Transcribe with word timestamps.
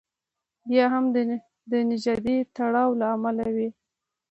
یا 0.75 0.85
هم 0.93 1.05
د 1.71 1.73
نژادي 1.89 2.37
تړاو 2.55 2.89
له 2.99 3.05
امله 3.15 3.45
وي. 3.55 3.69